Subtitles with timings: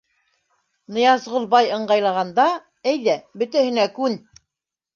[0.97, 2.47] Ныязғол бай ыңғайлағанда,
[2.95, 4.21] әйҙә, бөтәһенә күн.